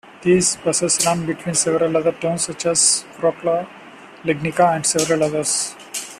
[0.23, 3.67] These buses run between several other towns such as Wroclaw,
[4.25, 5.75] Legnica and several others.